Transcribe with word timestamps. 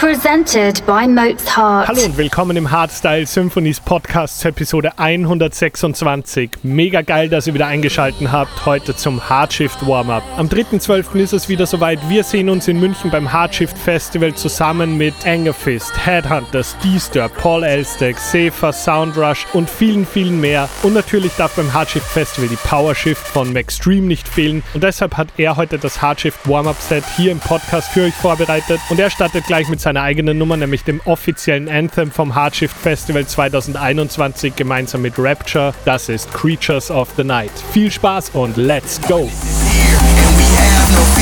presented 0.00 0.82
by 0.86 1.06
Mozart. 1.06 1.86
Hallo 1.86 2.02
und 2.06 2.16
willkommen 2.16 2.56
im 2.56 2.70
Hardstyle 2.70 3.26
Symphonies 3.26 3.80
Podcast 3.80 4.42
Episode 4.46 4.98
126. 4.98 6.52
Mega 6.62 7.02
geil, 7.02 7.28
dass 7.28 7.46
ihr 7.46 7.52
wieder 7.52 7.66
eingeschaltet 7.66 8.32
habt 8.32 8.64
heute 8.64 8.96
zum 8.96 9.28
Hardshift 9.28 9.86
Warm-Up. 9.86 10.22
Am 10.38 10.48
3.12. 10.48 11.16
ist 11.16 11.34
es 11.34 11.50
wieder 11.50 11.66
soweit. 11.66 11.98
Wir 12.08 12.24
sehen 12.24 12.48
uns 12.48 12.66
in 12.66 12.80
München 12.80 13.10
beim 13.10 13.30
Hardshift 13.30 13.76
Festival 13.76 14.34
zusammen 14.34 14.96
mit 14.96 15.12
Angerfist, 15.26 15.92
Headhunters, 16.06 16.78
Disturb, 16.82 17.36
Paul 17.36 17.62
Elstek, 17.62 18.16
Safer, 18.18 18.72
Soundrush 18.72 19.46
und 19.52 19.68
vielen, 19.68 20.06
vielen 20.06 20.40
mehr. 20.40 20.70
Und 20.82 20.94
natürlich 20.94 21.32
darf 21.36 21.56
beim 21.56 21.74
Hardshift 21.74 22.06
Festival 22.06 22.48
die 22.48 22.56
Powershift 22.56 23.28
von 23.28 23.52
Maxstream 23.52 24.06
nicht 24.06 24.26
fehlen. 24.26 24.62
Und 24.72 24.82
deshalb 24.82 25.18
hat 25.18 25.28
er 25.36 25.56
heute 25.56 25.78
das 25.78 26.00
Hardshift 26.00 26.48
Warm-Up 26.48 26.80
Set 26.80 27.04
hier 27.18 27.32
im 27.32 27.38
Podcast 27.38 27.90
für 27.90 28.04
euch 28.04 28.14
vorbereitet. 28.14 28.80
Und 28.88 28.98
er 28.98 29.10
startet 29.10 29.44
gleich 29.44 29.68
mit 29.68 29.89
seiner 29.90 30.02
eigenen 30.02 30.38
Nummer, 30.38 30.56
nämlich 30.56 30.84
dem 30.84 31.00
offiziellen 31.04 31.68
Anthem 31.68 32.12
vom 32.12 32.36
Hardshift 32.36 32.76
Festival 32.76 33.26
2021 33.26 34.54
gemeinsam 34.54 35.02
mit 35.02 35.14
Rapture. 35.18 35.74
Das 35.84 36.08
ist 36.08 36.32
Creatures 36.32 36.92
of 36.92 37.08
the 37.16 37.24
Night. 37.24 37.50
Viel 37.72 37.90
Spaß 37.90 38.30
und 38.34 38.56
let's 38.56 39.00
go! 39.00 39.28
here, 39.28 39.98
and 39.98 40.36
we 40.38 40.46
have 40.54 40.94
no 40.94 41.20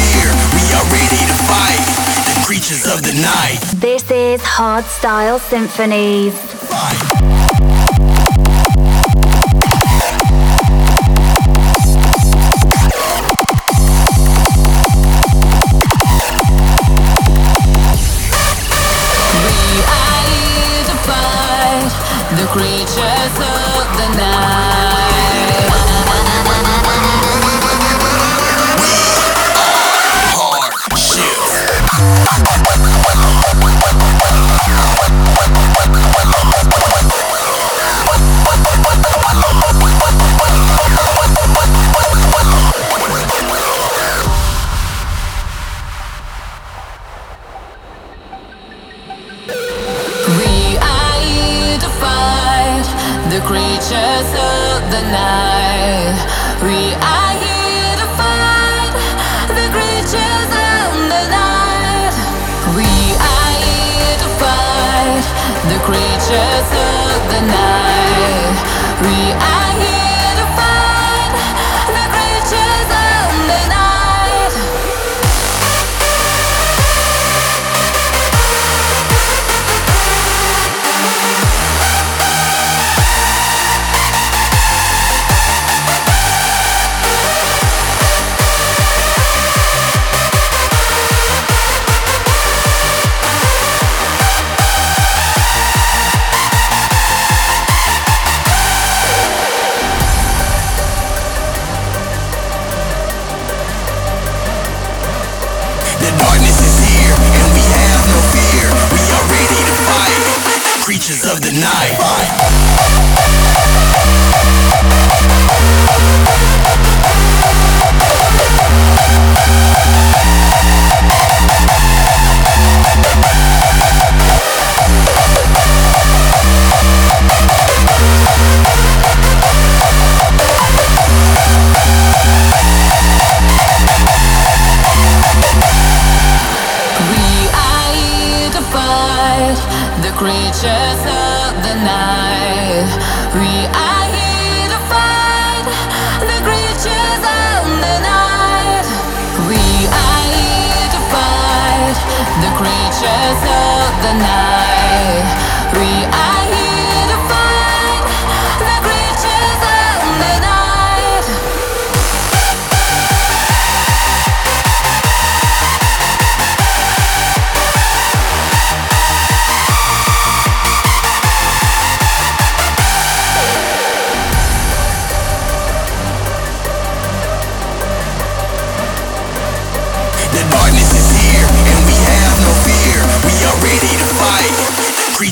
the 152.43 152.51
creatures 152.55 153.43
of 153.43 153.91
the 154.05 154.15
night. 154.15 155.29
We 155.75 155.98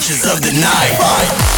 creatures 0.07 0.25
of 0.33 0.41
the 0.41 0.53
night. 0.53 1.57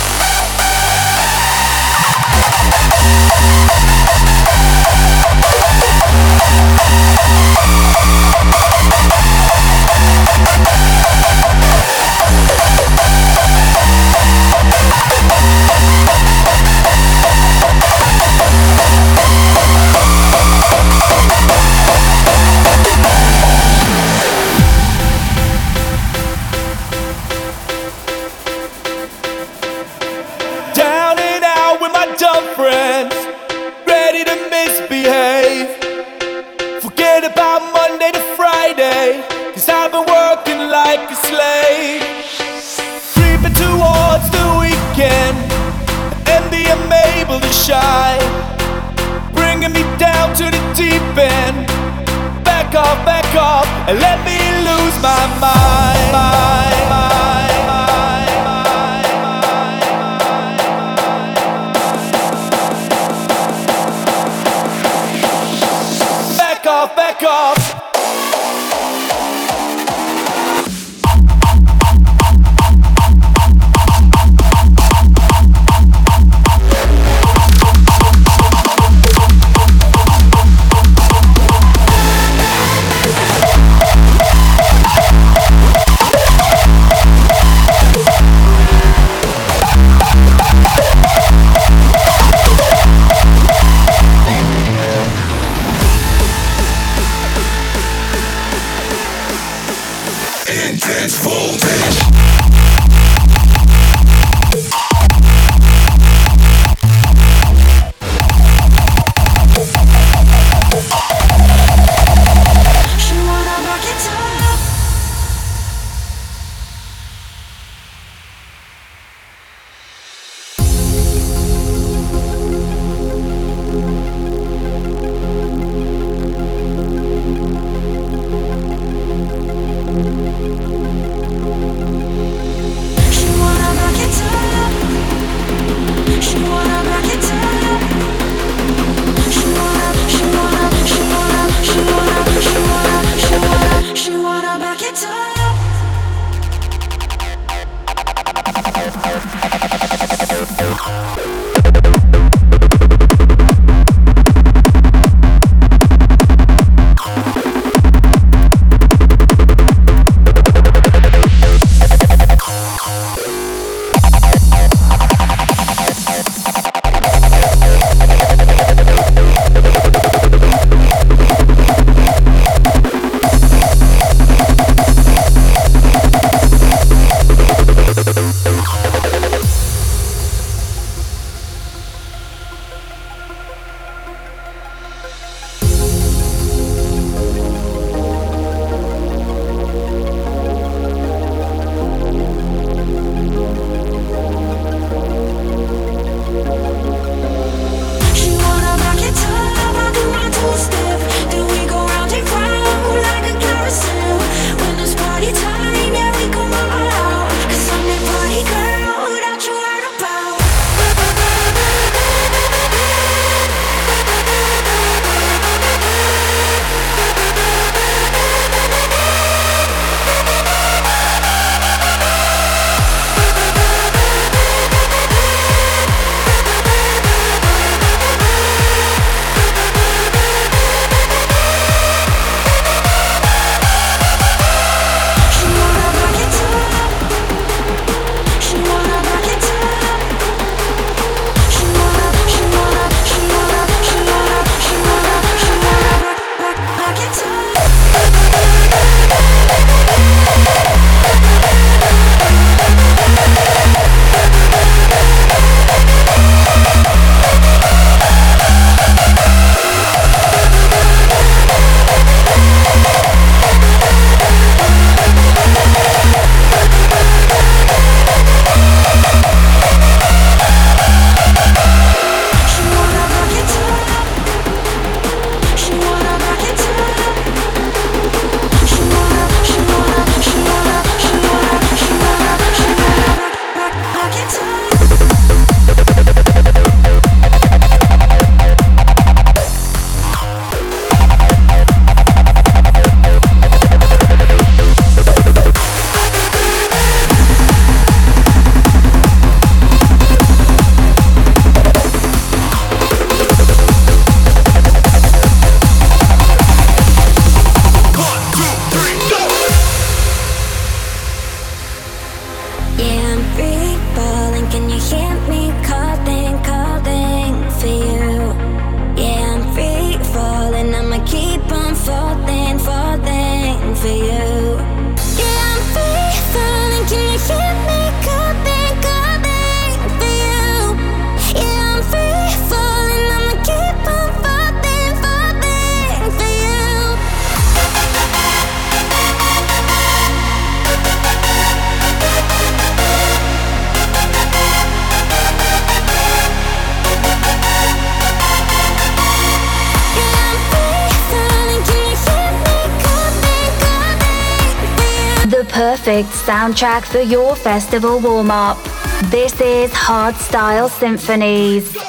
Soundtrack 356.29 356.85
for 356.85 357.01
your 357.01 357.35
festival 357.35 357.99
warm 358.01 358.31
up. 358.31 358.63
This 359.05 359.41
is 359.41 359.71
Hardstyle 359.71 360.69
Symphonies. 360.69 361.88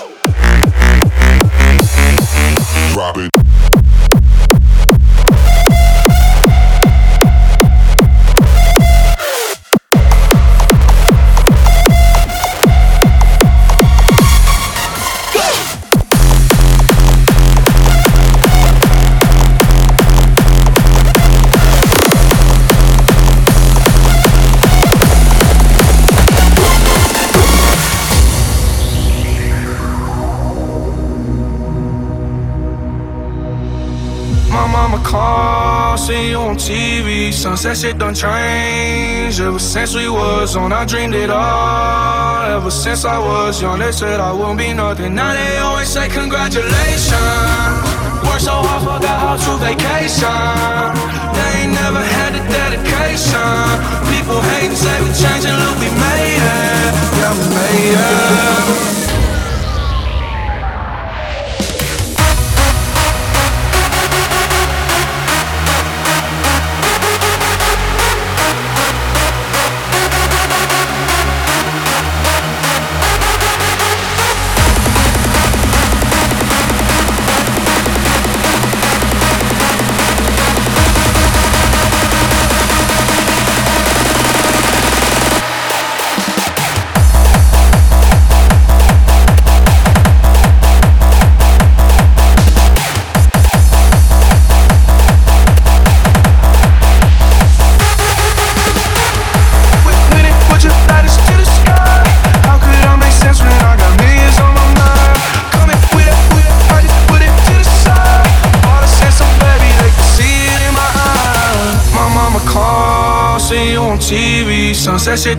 Sunset 37.39 37.77
shit 37.77 37.97
done 37.97 38.13
changed. 38.13 39.39
Ever 39.39 39.59
since 39.59 39.95
we 39.95 40.09
was 40.09 40.57
on, 40.57 40.73
I 40.73 40.83
dreamed 40.83 41.15
it 41.15 41.29
all. 41.29 42.57
Ever 42.57 42.69
since 42.69 43.05
I 43.05 43.17
was 43.17 43.61
young, 43.61 43.79
they 43.79 43.93
said 43.93 44.19
I 44.19 44.33
won't 44.33 44.57
be 44.57 44.73
nothing. 44.73 45.15
Now 45.15 45.31
they 45.31 45.57
always 45.59 45.87
say 45.87 46.09
congratulations. 46.09 47.15
Worked 48.27 48.43
so 48.43 48.59
hard, 48.59 48.83
forgot 48.83 49.17
how 49.23 49.35
to 49.39 49.51
vacation. 49.63 50.27
They 51.31 51.63
ain't 51.63 51.71
never 51.79 52.03
had 52.03 52.35
the 52.35 52.43
dedication. 52.51 53.39
People 54.11 54.41
hate 54.51 54.67
and 54.67 54.77
say 54.77 54.99
we 54.99 55.07
changing, 55.15 55.55
look, 55.63 55.79
we 55.79 55.87
made 55.95 56.43
it. 56.43 56.91
Yeah, 57.23 57.31
we 57.39 57.45
made 57.55 57.95
it. 58.03 58.18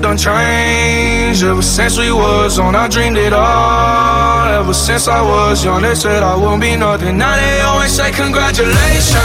Shit 0.00 0.02
done 0.02 0.16
changed 0.16 1.45
Ever 1.45 1.62
since 1.62 1.99
we 1.99 2.11
was 2.11 2.59
on, 2.59 2.75
I 2.75 2.88
dreamed 2.88 3.19
it 3.19 3.33
all 3.33 4.49
Ever 4.49 4.73
since 4.73 5.09
I 5.09 5.21
was 5.21 5.64
young, 5.64 5.83
they 5.83 5.95
said 5.95 6.23
I 6.23 6.37
won't 6.37 6.61
be 6.62 6.75
nothing 6.76 7.19
Now 7.19 7.37
they 7.37 7.61
always 7.61 7.92
say 7.92 8.11
congratulations 8.11 9.19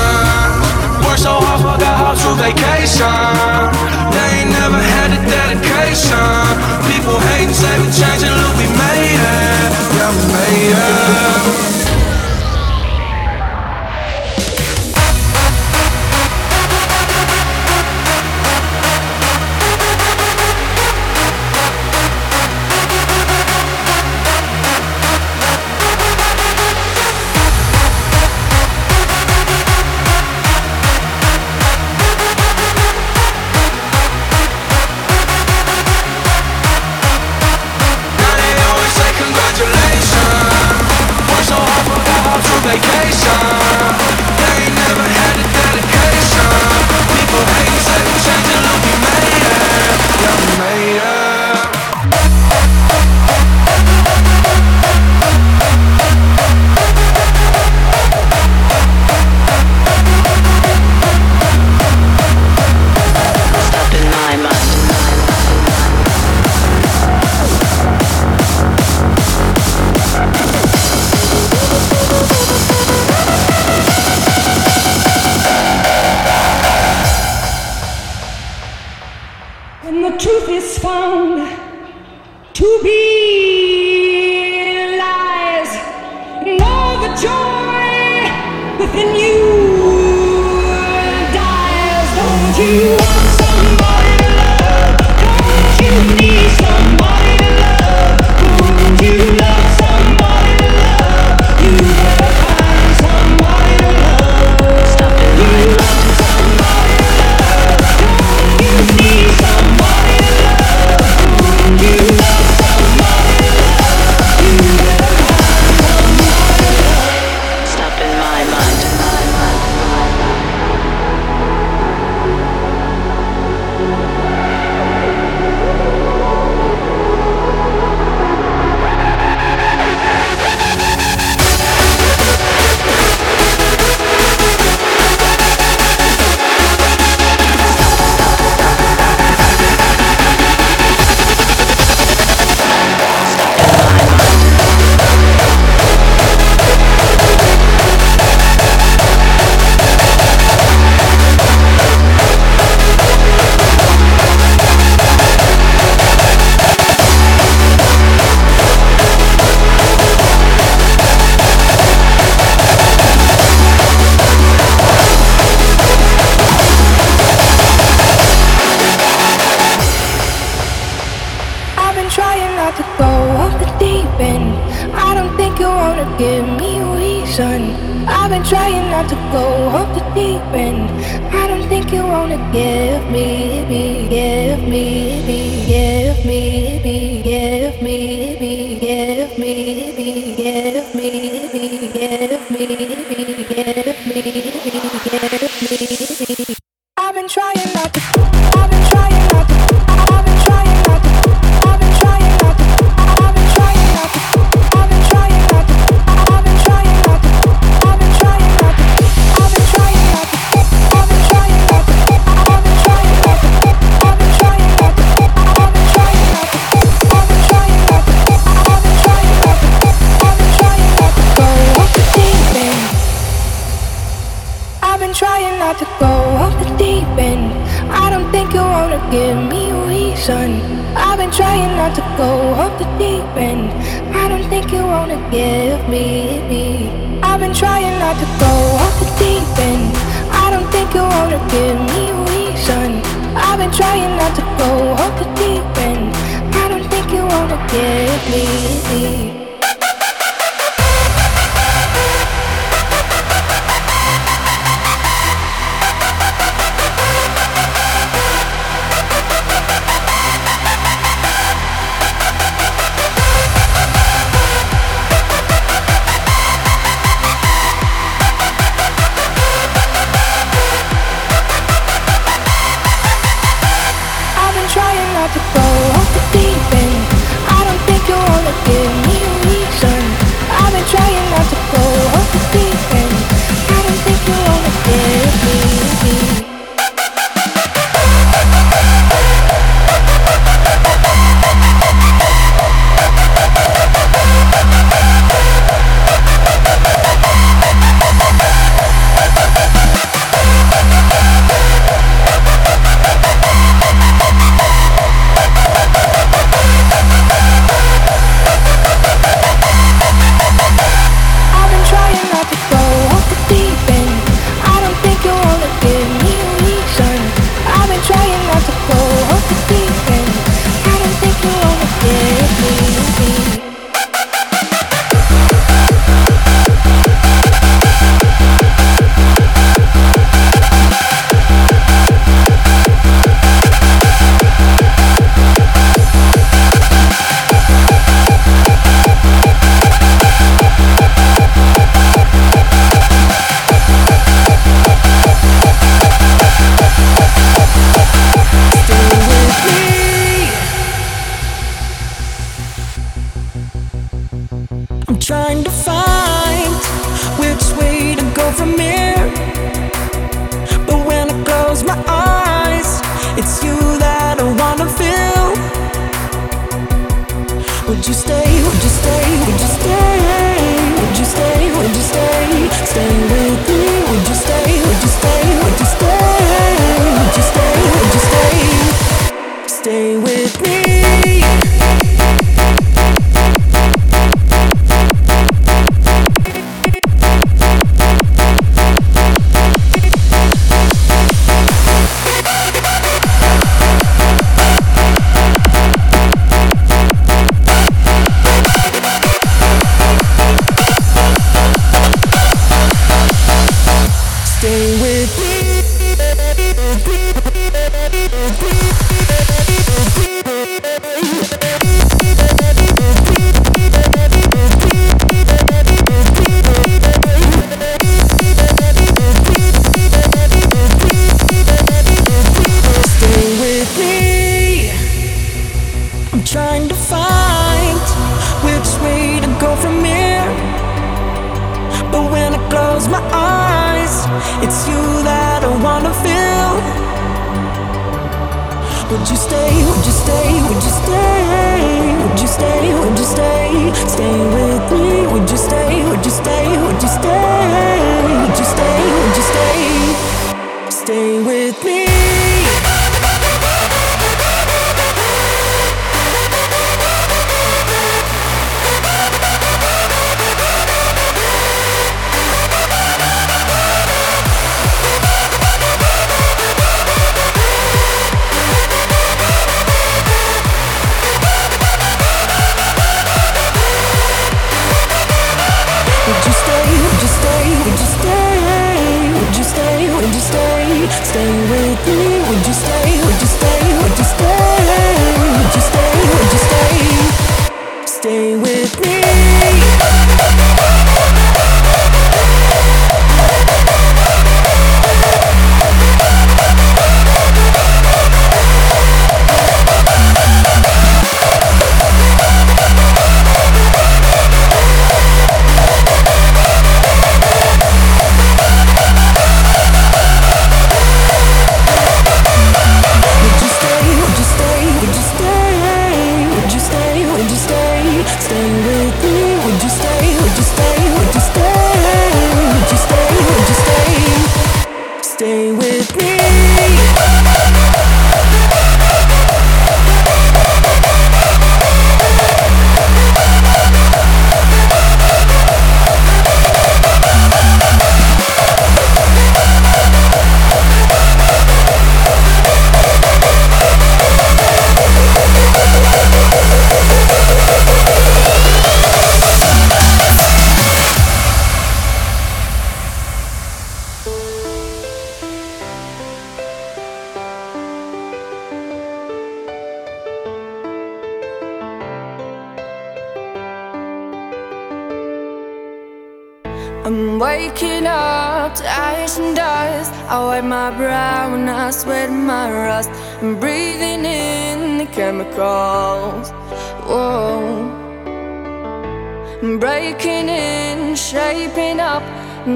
Worked 1.05 1.20
so 1.20 1.39
hard, 1.39 1.62
forgot 1.62 1.96
how 1.96 2.13
to 2.13 2.29
vacation. 2.41 3.05
They 4.15 4.29
ain't 4.41 4.50
never 4.50 4.82
had 4.82 5.10
the 5.13 5.22
dedication. 5.29 6.17
People 6.89 7.20
hate 7.29 7.46
and 7.46 7.55
say 7.55 7.74
we 7.79 7.88
changing, 7.94 8.34
look, 8.34 8.55
we 8.58 8.65
made 8.74 9.22
it. 9.22 9.70
Yeah, 9.96 10.12
we 10.12 10.24
made 10.34 10.75
it. 11.70 11.75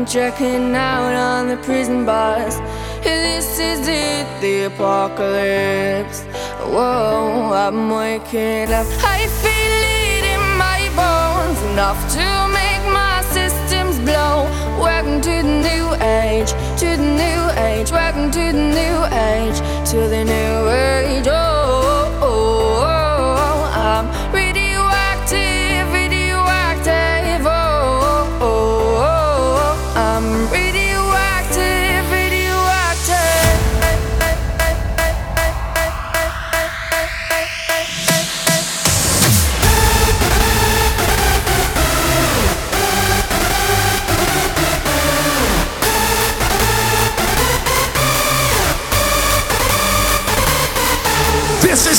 Checking 0.10 0.74
out 0.74 1.14
on 1.14 1.48
the 1.48 1.58
prison 1.58 2.04
bus. 2.04 2.58
This 3.04 3.60
is 3.60 3.88
it, 3.88 4.26
the 4.42 4.64
apocalypse. 4.64 6.24
Whoa, 6.66 7.54
I'm 7.54 7.92
waking 7.92 8.74
up. 8.74 8.88
I 9.06 9.28
feel 9.44 9.82
it 9.86 10.24
in 10.34 10.42
my 10.58 10.90
bones, 10.98 11.62
enough 11.72 12.02
to 12.14 12.28
make 12.50 12.84
my 12.92 13.22
systems 13.30 14.00
blow. 14.00 14.50
Welcome 14.82 15.22
to 15.22 15.30
the 15.30 15.56
new 15.68 15.94
age, 16.04 16.50
to 16.80 16.98
the 16.98 17.10
new 17.24 17.42
age. 17.62 17.92
Welcome 17.92 18.32
to 18.32 18.52
the 18.52 18.66
new 18.80 18.98
age, 19.14 19.60
to 19.92 19.98
the 20.10 20.24
new 20.26 20.70
age. 20.70 21.28
Oh, 21.28 21.49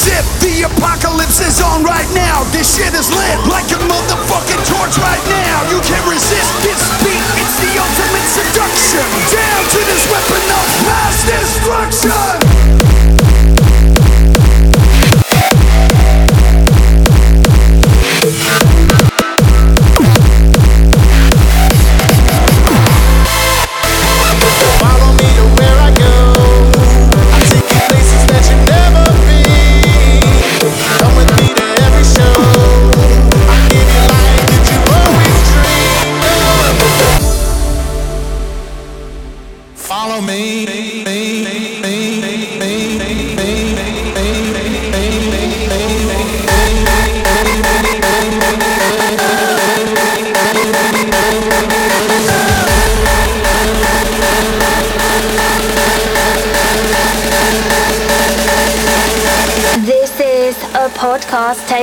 The 0.00 0.64
apocalypse 0.64 1.40
is 1.40 1.60
on 1.60 1.84
right 1.84 2.08
now. 2.14 2.44
This 2.52 2.76
shit 2.76 2.94
is 2.94 3.12
lit 3.12 3.38
like 3.52 3.68
a 3.68 3.76
motherfucking 3.84 4.64
torch 4.64 4.96
right 4.96 5.20
now. 5.28 5.68
You 5.68 5.78
can't 5.84 6.08
resist 6.08 6.48
this 6.64 6.80
beat, 7.04 7.20
it's 7.36 7.60
the 7.60 7.76
ultimate 7.76 8.28
seduction. 8.32 9.04
Down 9.28 9.62
to 9.68 9.80
this 9.84 10.08
weapon 10.08 10.44
of 10.56 10.66
mass 10.88 11.20
destruction. 11.28 12.59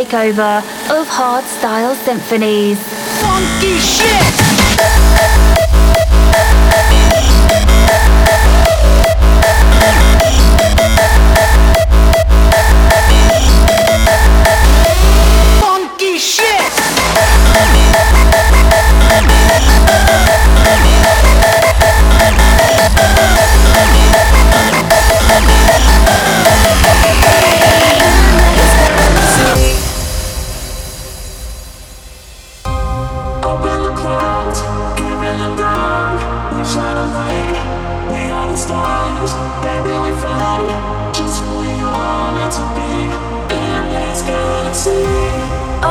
Takeover 0.08 0.60
of 0.90 1.08
Hardstyle 1.08 1.96
Symphonies. 1.96 2.80
Funky 3.22 3.78
shit. 3.78 4.57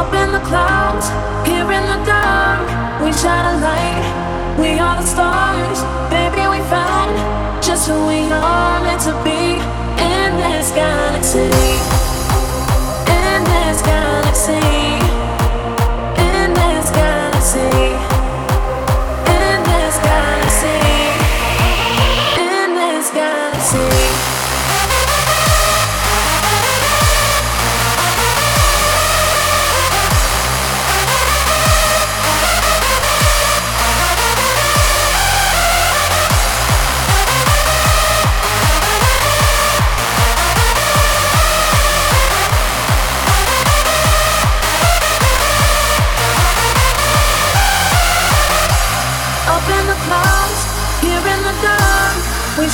Up 0.07 0.14
in 0.14 0.31
the 0.31 0.38
clouds, 0.38 1.09
here 1.49 1.64
in 1.64 1.83
the 1.83 2.05
dark, 2.07 3.03
we 3.03 3.12
shine 3.12 3.57
a 3.57 3.61
light. 3.61 4.57
We 4.57 4.79
are 4.79 5.01
the 5.01 5.05
stars, 5.05 5.83
baby. 6.11 6.47
We 6.47 6.62
found 6.71 7.11
just 7.61 7.88
who 7.88 8.07
we 8.07 8.31
are 8.31 8.83
meant 8.85 9.01
to 9.03 9.12
be 9.25 9.59
in 9.99 10.37
this 10.37 10.71
galaxy. 10.71 11.96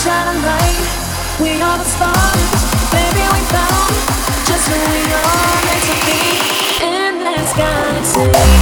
shining 0.03 0.43
light. 0.43 0.89
We 1.41 1.63
are 1.63 1.79
the 1.79 1.85
stars. 1.85 2.51
baby. 2.91 3.23
We 3.23 3.41
found 3.55 3.95
just 4.49 4.67
who 4.67 4.79
we 4.91 5.03
are 5.15 5.57
meant 5.67 5.83
to 5.91 5.97
be 6.07 6.21
in 6.83 7.19
this 7.23 7.53
galaxy. 7.55 8.62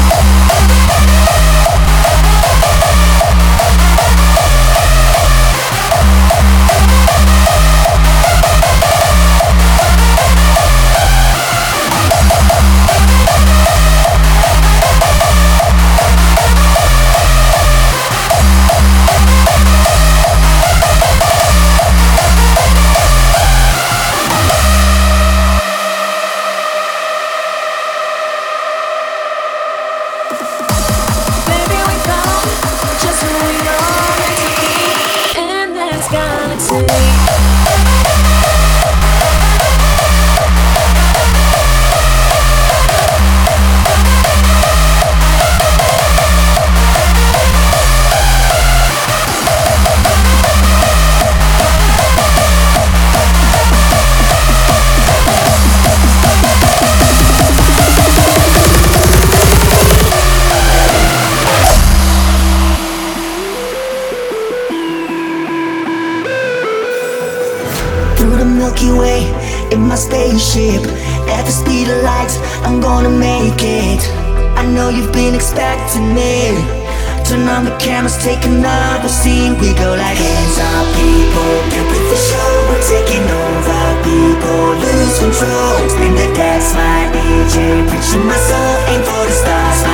The 77.61 77.77
cameras, 77.77 78.17
take 78.17 78.43
another 78.47 79.09
scene. 79.09 79.53
We 79.61 79.75
go 79.75 79.93
like 79.93 80.17
hands 80.17 80.57
up 80.57 80.87
people, 80.97 81.53
get 81.69 81.85
with 81.93 82.07
the 82.09 82.17
show 82.17 82.51
We're 82.73 82.81
taking 82.89 83.27
over. 83.29 83.81
People, 84.01 84.81
lose 84.81 85.19
control. 85.21 85.77
Spin 85.93 86.15
the 86.17 86.33
decks, 86.33 86.73
my 86.73 87.13
DJ 87.13 87.85
Preaching 87.85 88.25
my 88.25 88.37
soul, 88.49 88.75
aim 88.89 89.03
for 89.05 89.25
the 89.29 89.37
stars 89.37 89.90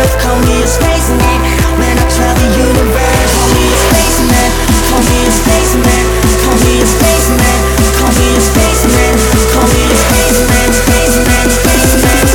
earth, 0.00 0.16
call 0.20 0.38
me 0.48 0.62
a 0.62 0.66
spaceman 0.66 1.40
I 1.80 2.04
travel 2.08 2.48
universe, 2.56 3.32
call 3.36 3.50
me 3.52 3.64
a 3.68 3.76
spaceman 3.76 4.50
Call 4.88 5.02
me 5.04 5.18
a 5.26 5.30
spaceman 5.30 6.04
Call 6.40 6.56
me 6.64 6.72
a 6.80 6.86
spaceman 6.86 7.58
Call 8.00 8.12
me 8.16 8.26
a 8.32 8.40
spaceman 8.40 9.14
Call 9.52 9.68
me 9.68 9.82
a 9.84 9.96
Spaceman, 10.00 10.70
spaceman, 10.80 11.46
spaceman, 11.56 12.26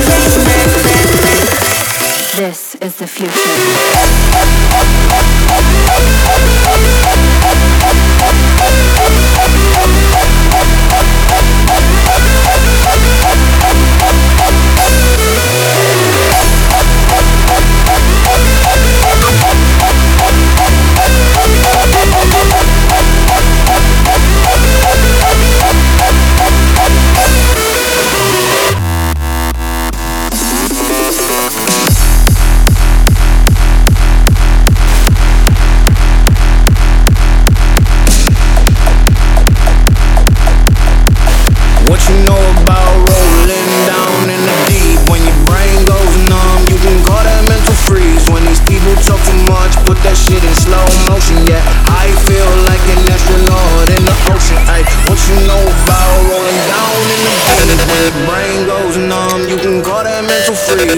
spaceman 0.85 1.41
This 2.37 2.75
is 2.75 2.95
the 2.97 3.07
future. 3.07 4.04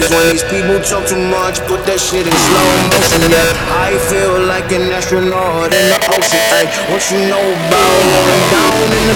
20s. 0.00 0.48
People 0.50 0.80
talk 0.80 1.06
too 1.06 1.18
much, 1.18 1.60
put 1.66 1.84
that 1.86 1.98
shit 1.98 2.26
in 2.26 2.32
slow 2.32 2.88
motion. 2.90 3.30
Yeah, 3.30 3.52
I 3.74 3.98
feel 4.10 4.38
like 4.46 4.70
an 4.70 4.92
astronaut 4.92 5.74
in 5.74 5.88
the 5.90 5.98
ocean. 6.14 6.38
Ay, 6.54 6.66
what 6.90 7.10
you 7.10 7.18
know 7.26 7.42
about 7.42 8.02
rolling 8.06 8.44
down 8.52 8.92
in 8.94 9.02
the 9.08 9.14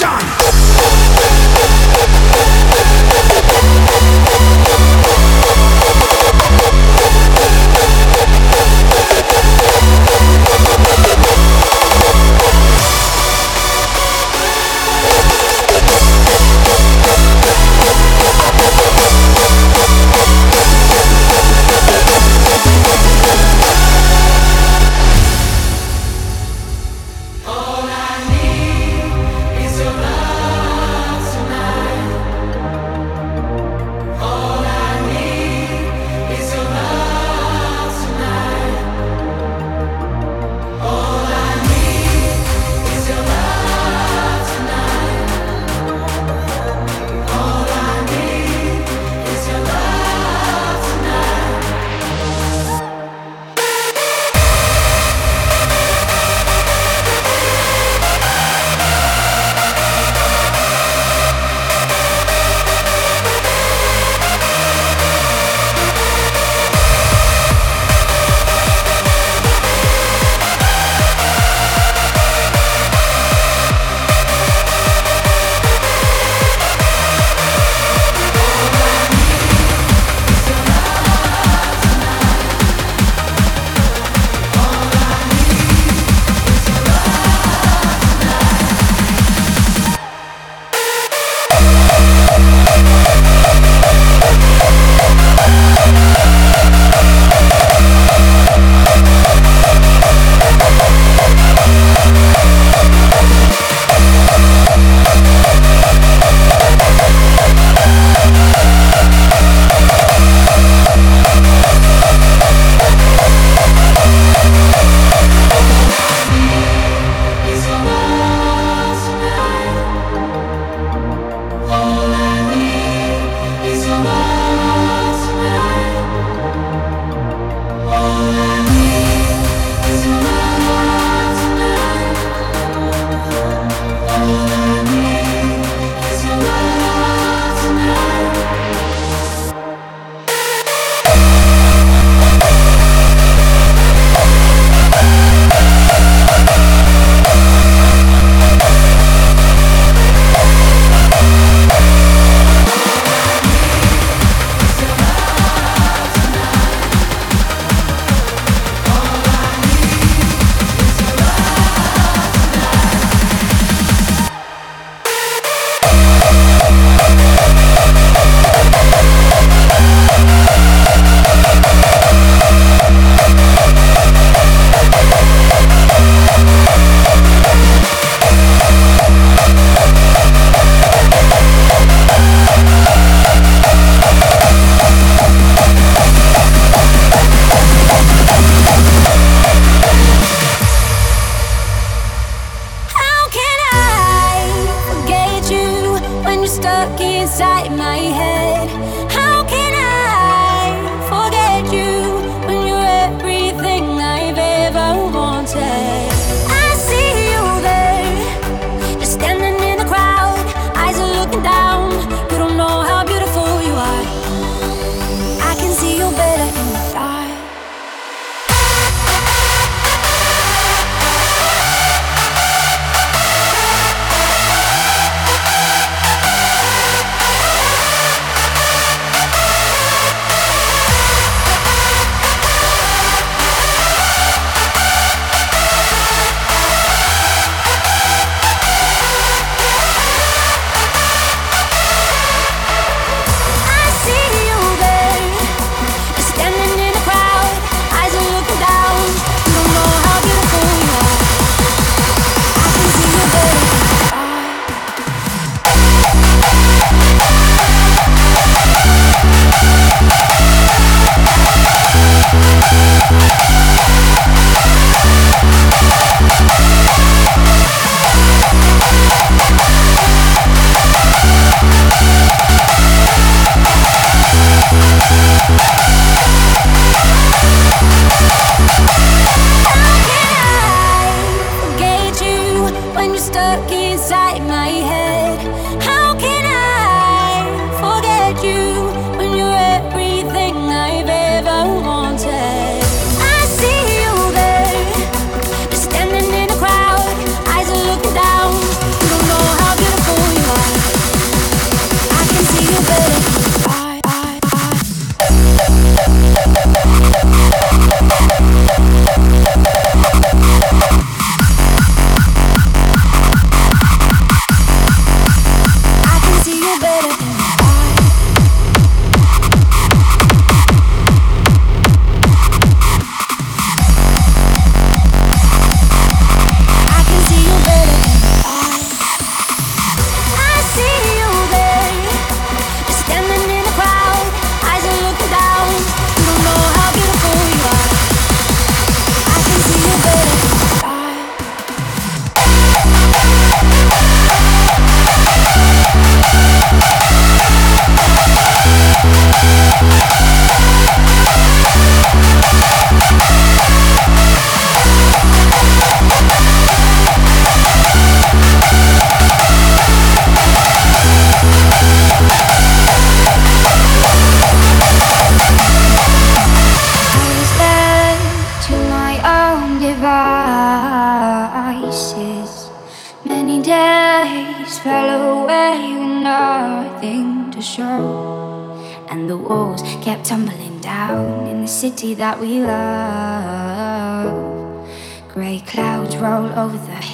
Reaction. 0.00 0.45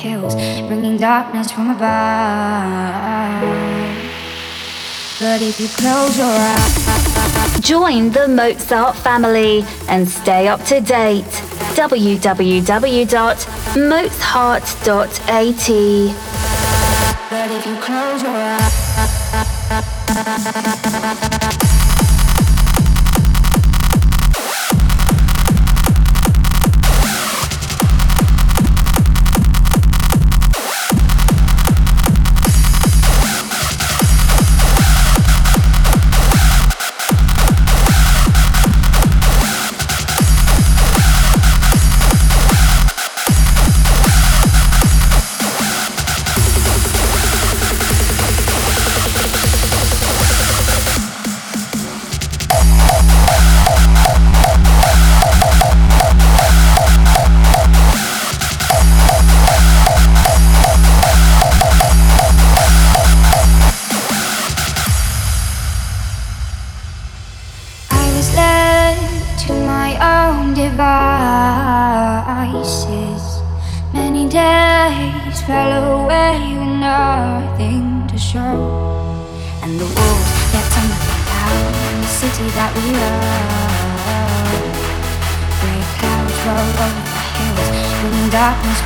Hills, 0.03 0.34
bringing 0.66 0.96
darkness 0.96 1.50
from 1.53 1.70
above. 1.70 3.42
But 5.20 5.40
if 5.40 5.61
you 5.61 5.68
close 5.68 6.18
your 6.18 6.26
eyes, 6.26 7.61
Join 7.61 8.11
the 8.11 8.26
Mozart 8.26 8.96
family 8.96 9.64
and 9.88 10.09
stay 10.09 10.48
up 10.48 10.64
to 10.64 10.80
date. 10.80 11.24
www.mozart.at. 11.76 12.62
but 17.30 17.50
if 17.50 17.66
you 17.66 17.76
close 17.76 18.22
your 18.22 18.36
eyes. 18.36 18.72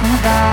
Darkness 0.03 0.46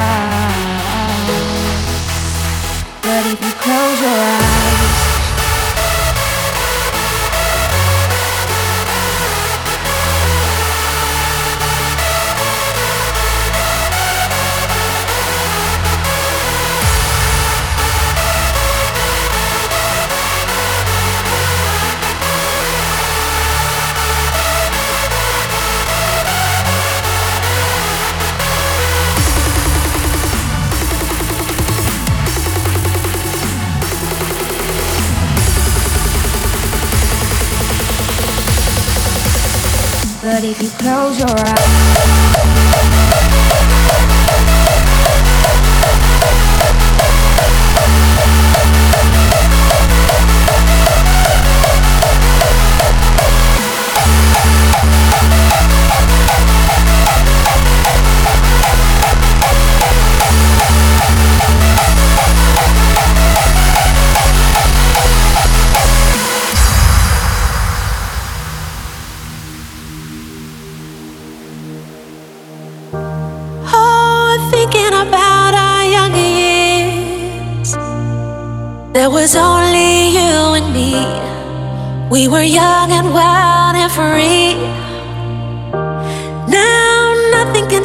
close 41.14 41.20
your 41.20 41.46
eyes, 41.48 41.53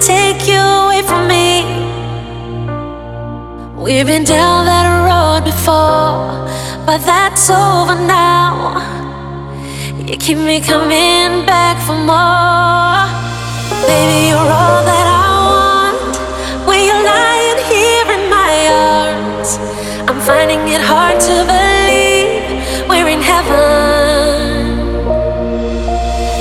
take 0.00 0.46
you 0.46 0.60
away 0.60 1.02
from 1.02 1.26
me. 1.26 1.64
We've 3.76 4.06
been 4.06 4.24
down 4.24 4.66
that 4.66 4.86
road 5.08 5.44
before, 5.44 6.46
but 6.86 6.98
that's 6.98 7.50
over 7.50 7.94
now. 7.94 8.78
You 10.06 10.16
keep 10.16 10.38
me 10.38 10.60
coming 10.60 11.44
back 11.46 11.76
for 11.86 11.96
more. 11.96 13.06
Baby, 13.86 14.28
you're 14.28 14.50
all 14.60 14.82
that 14.90 15.06
I 15.06 15.26
want. 15.50 16.16
When 16.66 16.80
you're 16.84 17.04
lying 17.16 17.58
here 17.72 18.08
in 18.16 18.30
my 18.30 18.54
arms, 18.92 19.58
I'm 20.08 20.20
finding 20.20 20.60
it 20.68 20.80
hard 20.80 21.20
to 21.28 21.34
believe 21.50 22.88
we're 22.88 23.08
in 23.08 23.20
heaven. 23.20 24.68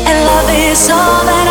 And 0.08 0.18
love 0.26 0.49
is 0.49 0.89
all 0.89 1.26
that 1.26 1.47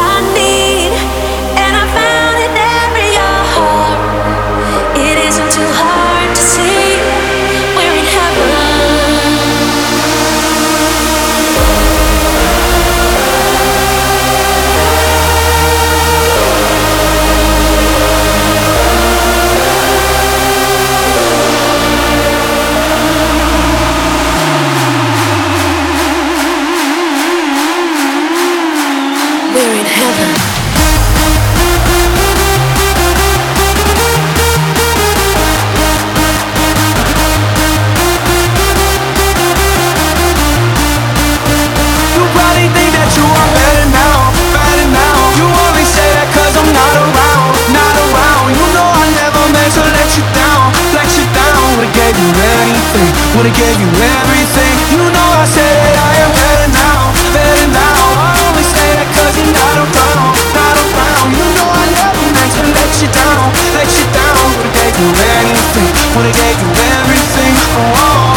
you 52.17 52.31
anything, 52.33 53.11
would've 53.37 53.57
gave 53.57 53.77
you 53.81 53.91
everything. 53.93 54.75
You 54.97 55.05
know 55.13 55.29
I 55.37 55.45
said 55.45 55.77
that 55.85 55.97
I 55.97 56.13
am 56.25 56.33
better 56.33 56.69
now, 56.73 57.01
better 57.33 57.69
now. 57.73 58.01
I 58.17 58.41
only 58.49 58.65
say 58.65 58.89
that 58.97 59.09
cause 59.13 59.35
you're 59.37 59.53
not 59.53 59.77
around, 59.85 60.33
not 60.57 60.77
around. 60.81 61.29
You 61.37 61.47
know 61.57 61.69
I 61.69 61.85
love 61.93 62.17
you, 62.21 62.29
meant 62.33 62.53
to 62.57 62.63
let 62.73 62.93
you 63.03 63.09
down, 63.13 63.47
let 63.77 63.91
you 63.93 64.07
down. 64.17 64.45
Would've 64.57 64.73
gave 64.73 64.97
you 64.97 65.11
anything, 65.45 65.93
would've 66.17 66.37
gave 66.37 66.57
you 66.61 66.71
everything. 66.97 67.55
Oh. 68.01 68.36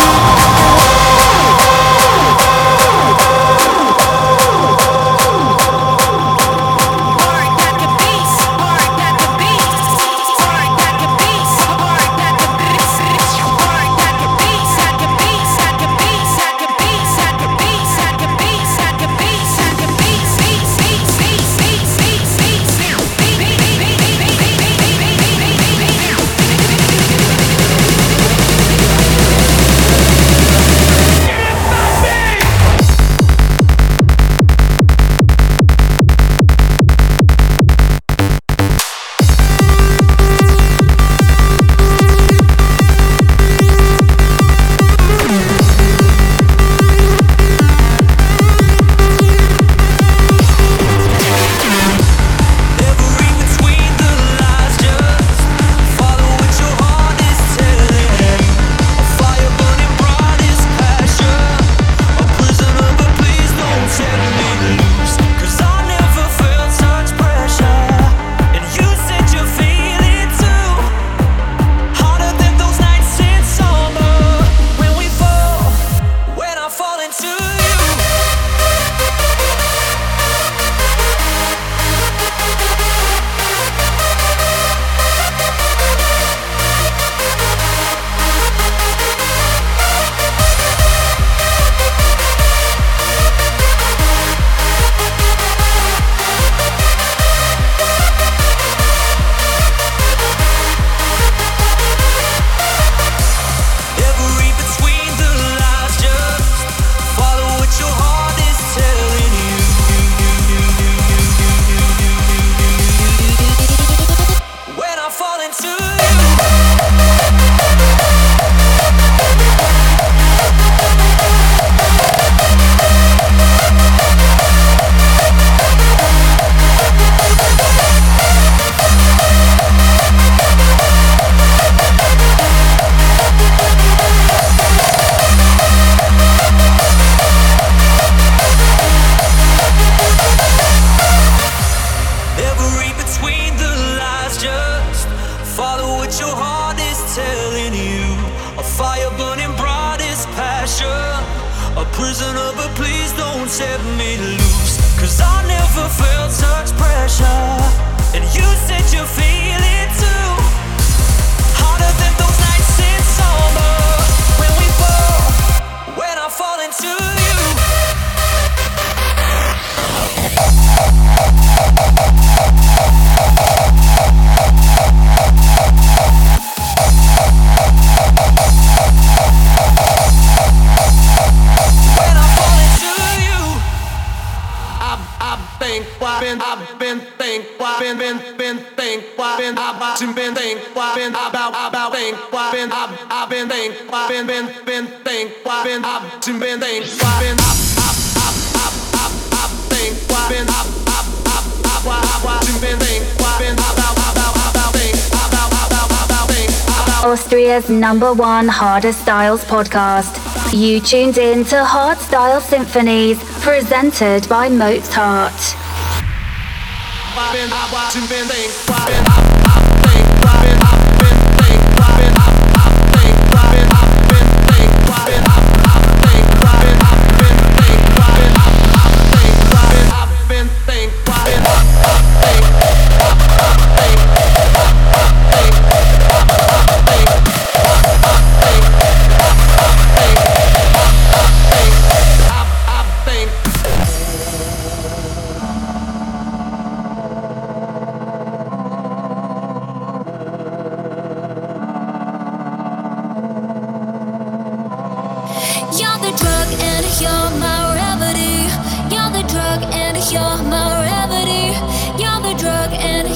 number 208.00 208.14
one 208.14 208.48
Harder 208.48 208.94
Styles 208.94 209.44
podcast. 209.44 210.14
You 210.58 210.80
tuned 210.80 211.18
in 211.18 211.44
to 211.46 211.66
Hard 211.66 211.98
Style 211.98 212.40
Symphonies, 212.40 213.22
presented 213.42 214.30
by 214.30 214.48
Mozart. 214.48 215.34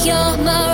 you're 0.06 0.38
my 0.38 0.73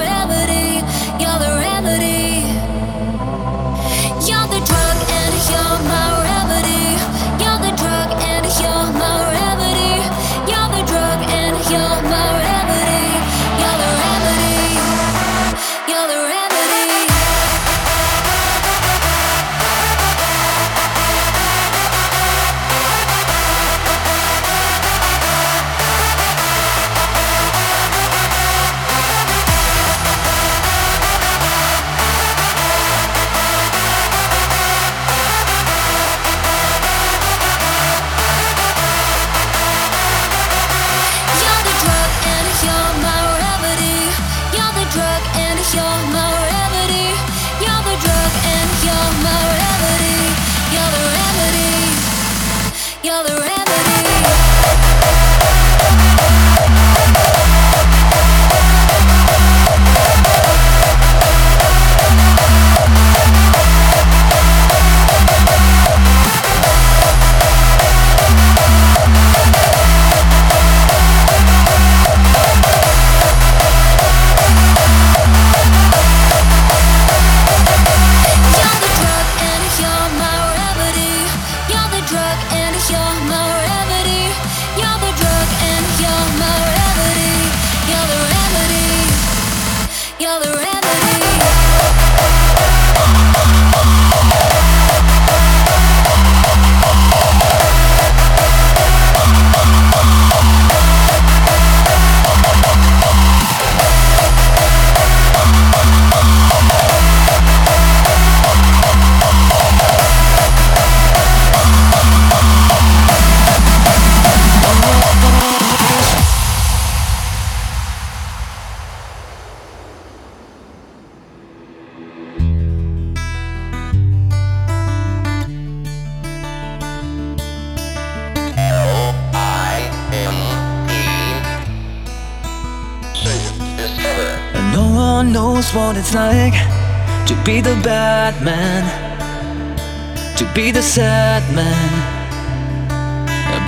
the 140.80 140.84
sad 140.84 141.44
man 141.54 141.92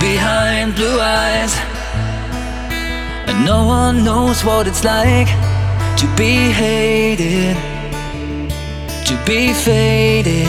behind 0.00 0.74
blue 0.74 0.98
eyes. 0.98 1.54
And 3.28 3.44
no 3.44 3.66
one 3.66 4.02
knows 4.02 4.42
what 4.42 4.66
it's 4.66 4.82
like 4.82 5.28
to 6.00 6.06
be 6.16 6.50
hated, 6.64 7.56
to 9.08 9.14
be 9.26 9.52
faded, 9.52 10.46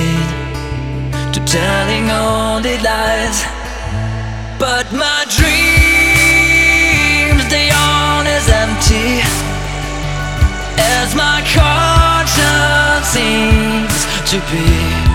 to 1.34 1.40
telling 1.46 2.10
only 2.10 2.78
lies. 2.78 3.44
But 4.58 4.90
my 4.94 5.26
dreams, 5.38 7.46
they 7.54 7.72
all 7.72 8.26
as 8.38 8.48
empty 8.64 9.22
as 10.80 11.14
my 11.14 11.42
conscience 11.60 13.08
seems 13.18 14.06
to 14.32 14.38
be. 14.50 15.13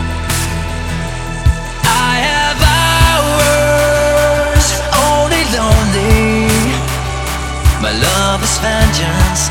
vengeance, 8.61 9.51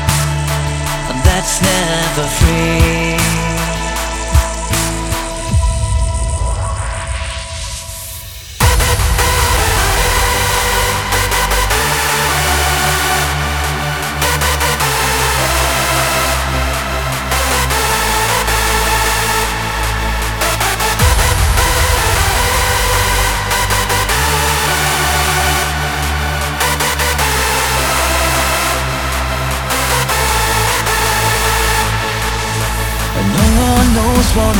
and 1.08 1.18
that's 1.24 1.60
never 1.62 2.26
free. 2.28 3.27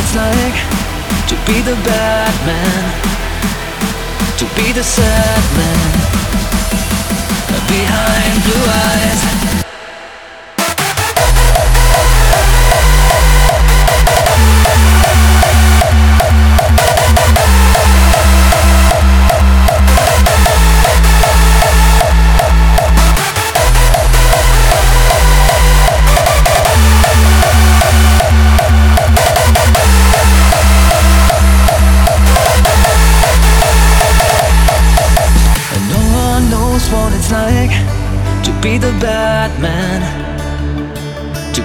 It's 0.09 0.17
like 0.17 1.29
to 1.29 1.35
be 1.45 1.61
the 1.61 1.77
bad 1.85 2.35
man, 2.47 2.85
to 4.39 4.45
be 4.57 4.73
the 4.73 4.83
sad 4.83 5.43
man 5.57 5.91
behind 7.69 8.43
blue 8.45 8.65
eyes. 8.71 9.38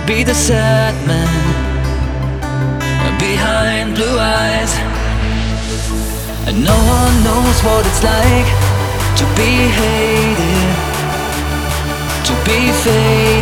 Be 0.05 0.21
the 0.21 0.33
sad 0.33 0.93
man 1.07 1.29
behind 3.17 3.95
blue 3.95 4.17
eyes. 4.19 4.73
And 6.47 6.63
no 6.63 6.75
one 6.75 7.15
knows 7.23 7.57
what 7.63 7.85
it's 7.87 8.03
like 8.03 8.49
to 9.19 9.25
be 9.39 9.51
hated, 9.79 10.75
to 12.27 12.33
be 12.43 12.59
faded, 12.83 13.32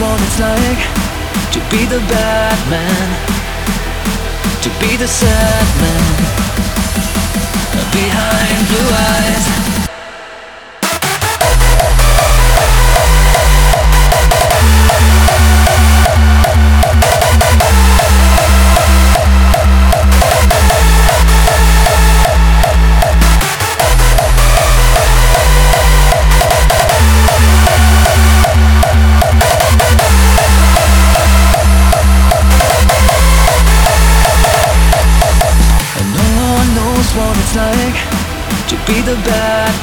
what 0.00 0.20
it's 0.22 0.40
like 0.40 0.82
to 1.52 1.60
be 1.70 1.84
the 1.84 2.00
bad 2.08 2.58
man, 2.70 3.08
to 4.62 4.70
be 4.80 4.96
the 4.96 5.06
sad 5.06 5.66
man 5.80 6.16
behind 7.92 8.68
blue 8.68 8.88
eyes. 8.88 9.69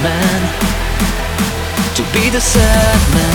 Man, 0.02 0.42
to 1.96 2.04
be 2.14 2.30
the 2.30 2.42
sad 2.42 3.14
man 3.14 3.27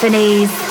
Symphonies. 0.00 0.69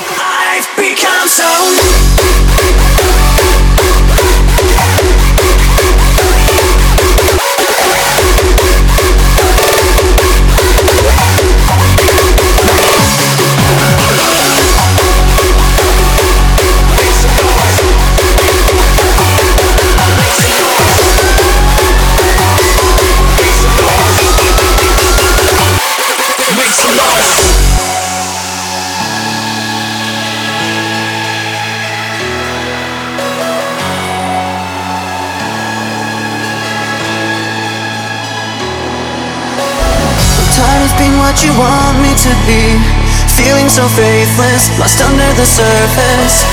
Lost 44.39 45.01
under 45.03 45.27
the 45.35 45.43
surface. 45.43 46.47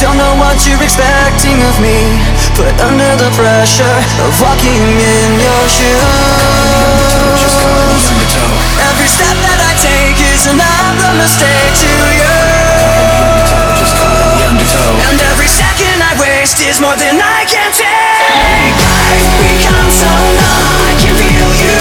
Don't 0.00 0.16
know 0.16 0.34
what 0.36 0.60
you're 0.66 0.82
expecting 0.82 1.56
of 1.64 1.80
me. 1.80 2.20
Put 2.52 2.74
under 2.84 3.16
the 3.16 3.30
pressure 3.32 3.98
of 4.24 4.32
walking 4.40 4.84
in 5.00 5.30
your 5.40 5.64
shoes. 5.72 6.02
Every 8.76 9.08
step 9.08 9.36
that 9.40 9.56
I 9.56 9.72
take 9.80 10.20
is 10.20 10.44
another 10.52 11.12
mistake 11.16 11.72
to 11.80 11.92
you. 12.20 12.36
And 15.08 15.16
every 15.32 15.48
second 15.48 15.96
I 16.04 16.12
waste 16.20 16.60
is 16.60 16.80
more 16.80 16.96
than 16.96 17.16
I 17.16 17.48
can 17.48 17.72
take. 17.72 18.76
I've 19.08 19.32
become 19.40 19.88
so 19.88 20.12
numb, 20.12 20.76
I 20.84 20.92
can 21.00 21.14
feel 21.16 21.50
you 21.56 21.79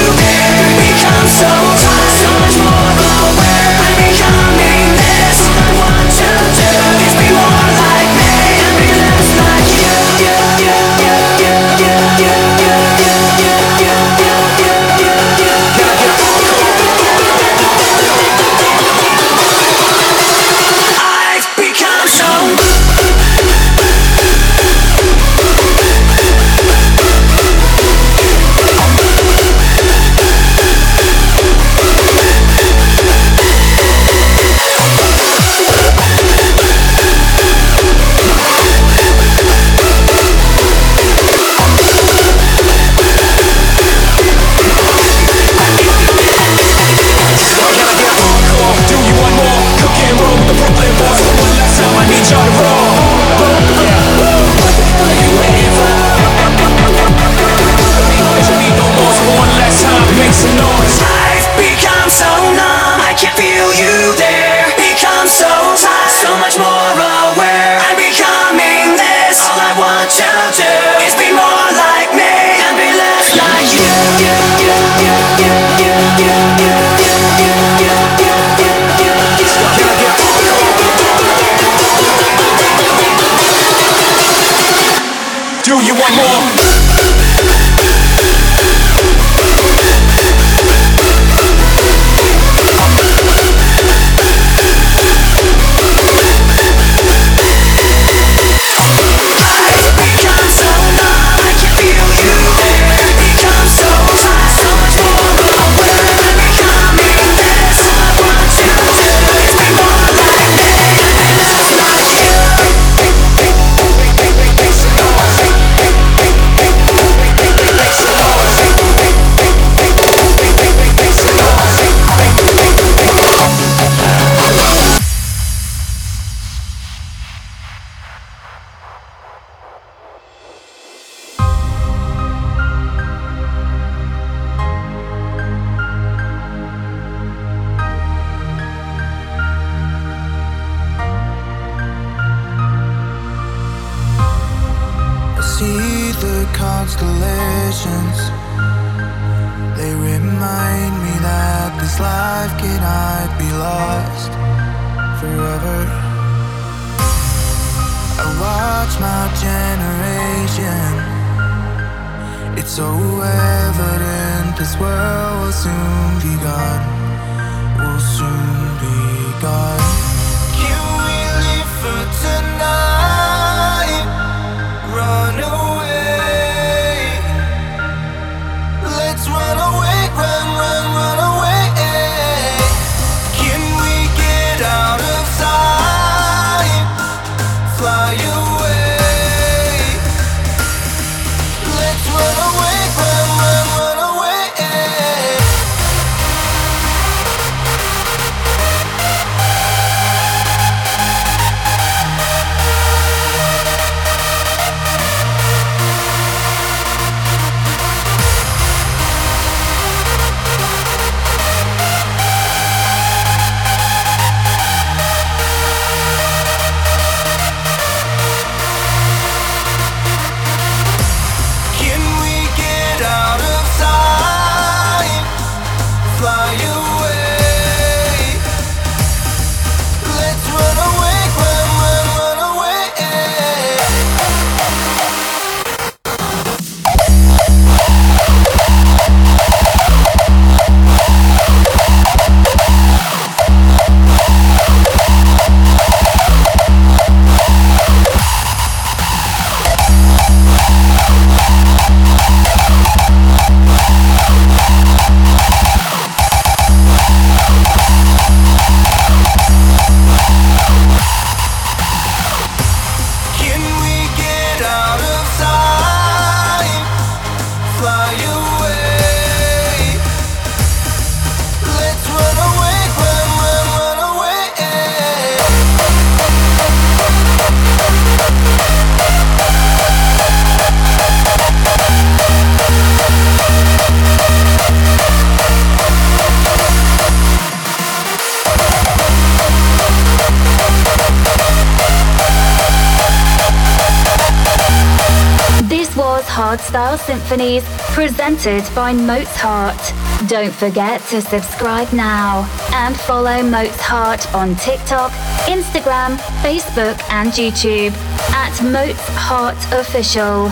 presented 298.39 298.73
by 298.73 298.93
Moats 298.93 299.35
Heart. 299.35 300.29
Don't 300.29 300.53
forget 300.53 301.01
to 301.09 301.21
subscribe 301.21 301.91
now 301.91 302.49
and 302.73 302.95
follow 302.95 303.43
Moats 303.43 303.81
Heart 303.81 304.33
on 304.33 304.55
TikTok, 304.55 305.11
Instagram, 305.47 306.15
Facebook, 306.41 306.97
and 307.09 307.31
YouTube 307.31 307.91
at 308.31 308.63
Moats 308.63 309.05
Heart 309.09 309.57
Official. 309.73 310.49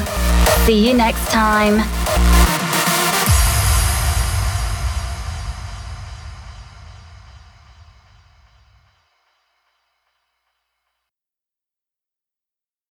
See 0.65 0.85
you 0.89 0.93
next 0.95 1.29
time. 1.29 2.06